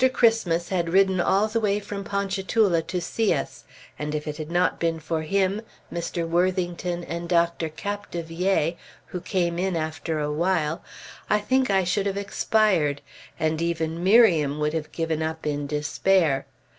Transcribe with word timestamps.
Christmas 0.13 0.69
had 0.69 0.91
ridden 0.91 1.19
all 1.21 1.47
the 1.47 1.59
way 1.59 1.79
from 1.79 2.03
Ponchatoula 2.03 2.81
to 2.81 2.99
see 2.99 3.35
us, 3.35 3.65
and 3.99 4.15
if 4.15 4.25
it 4.27 4.37
had 4.37 4.49
not 4.49 4.79
been 4.79 4.99
for 4.99 5.21
him, 5.21 5.61
Mr. 5.93 6.27
Worthington, 6.27 7.03
and 7.03 7.29
Dr. 7.29 7.69
Capdevielle, 7.69 8.77
who 9.05 9.21
came 9.21 9.59
in 9.59 9.75
after 9.75 10.17
a 10.17 10.31
while, 10.33 10.83
I 11.29 11.37
think 11.37 11.69
I 11.69 11.83
should 11.83 12.07
have 12.07 12.17
expired, 12.17 13.03
and 13.39 13.61
even 13.61 14.03
Miriam 14.03 14.57
would 14.57 14.73
have 14.73 14.91
given 14.91 15.21
up 15.21 15.45
in 15.45 15.67
despair. 15.67 16.47